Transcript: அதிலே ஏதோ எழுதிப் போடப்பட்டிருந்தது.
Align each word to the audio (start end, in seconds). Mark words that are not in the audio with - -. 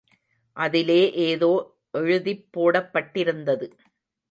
அதிலே 0.57 1.13
ஏதோ 1.25 1.49
எழுதிப் 1.91 2.45
போடப்பட்டிருந்தது. 2.51 3.67